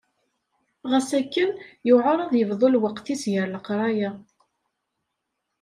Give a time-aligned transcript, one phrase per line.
[0.89, 1.49] Ɣas akken
[1.87, 4.09] yuɛer ad yebḍu lweqt-is gar leqraya.